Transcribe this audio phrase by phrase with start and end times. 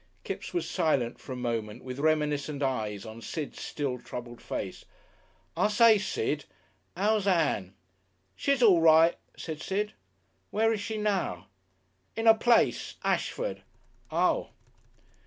[0.23, 4.83] Kipps was silent for a moment with reminiscent eyes on Sid's still troubled face.
[5.55, 6.45] "I say, Sid,
[6.97, 7.75] 'ow's Ann?"
[8.35, 9.93] "She's all right," said Sid.
[10.49, 11.49] "Where is she now?"
[12.15, 12.95] "In a place...
[13.03, 13.61] Ashford."
[14.09, 14.49] "Oh!"